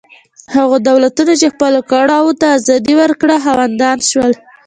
هغو 0.55 0.77
دولتونو 0.89 1.33
چې 1.41 1.47
خپلو 1.53 1.79
وګړو 1.81 2.29
ته 2.41 2.47
ازادي 2.57 2.93
ورکړه 3.01 3.35
خاوندان 3.45 3.97
شول. 4.09 4.31